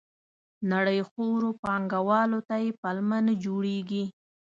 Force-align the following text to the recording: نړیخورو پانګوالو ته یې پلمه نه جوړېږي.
نړیخورو 0.73 1.49
پانګوالو 1.63 2.39
ته 2.49 2.55
یې 2.63 2.71
پلمه 2.81 3.19
نه 3.27 3.33
جوړېږي. 3.43 4.03